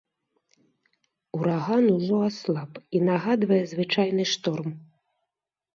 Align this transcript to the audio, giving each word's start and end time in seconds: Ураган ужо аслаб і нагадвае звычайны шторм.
Ураган 1.39 1.85
ужо 1.97 2.17
аслаб 2.31 2.71
і 2.97 3.03
нагадвае 3.11 3.61
звычайны 3.77 4.23
шторм. 4.33 4.69